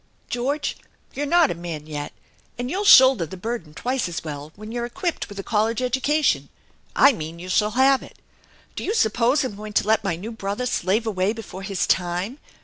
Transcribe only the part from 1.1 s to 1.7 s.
you're not a